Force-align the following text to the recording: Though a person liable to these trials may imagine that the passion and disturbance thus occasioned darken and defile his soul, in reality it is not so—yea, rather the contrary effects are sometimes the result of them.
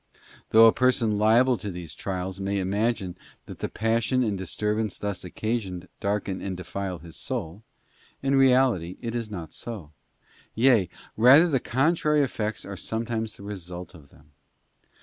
Though 0.49 0.65
a 0.65 0.73
person 0.73 1.19
liable 1.19 1.57
to 1.57 1.69
these 1.69 1.93
trials 1.93 2.39
may 2.39 2.57
imagine 2.57 3.15
that 3.45 3.59
the 3.59 3.69
passion 3.69 4.23
and 4.23 4.35
disturbance 4.35 4.97
thus 4.97 5.23
occasioned 5.23 5.87
darken 5.99 6.41
and 6.41 6.57
defile 6.57 6.97
his 6.97 7.15
soul, 7.15 7.61
in 8.23 8.33
reality 8.33 8.97
it 9.03 9.13
is 9.13 9.29
not 9.29 9.53
so—yea, 9.53 10.89
rather 11.15 11.47
the 11.47 11.59
contrary 11.59 12.21
effects 12.23 12.65
are 12.65 12.75
sometimes 12.77 13.37
the 13.37 13.43
result 13.43 13.93
of 13.93 14.09
them. 14.09 14.31